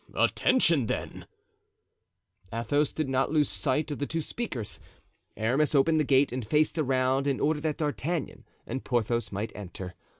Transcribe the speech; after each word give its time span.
"Attention, 0.15 0.87
then!" 0.87 1.27
Athos 2.51 2.91
did 2.91 3.07
not 3.07 3.29
lose 3.31 3.47
sight 3.47 3.91
of 3.91 3.99
the 3.99 4.07
two 4.07 4.19
speakers. 4.19 4.79
Aramis 5.37 5.75
opened 5.75 5.99
the 5.99 6.03
gate 6.03 6.31
and 6.31 6.43
faced 6.47 6.79
around 6.79 7.27
in 7.27 7.39
order 7.39 7.61
that 7.61 7.77
D'Artagnan 7.77 8.43
and 8.65 8.83
Porthos 8.83 9.31
might 9.31 9.51
enter. 9.53 9.93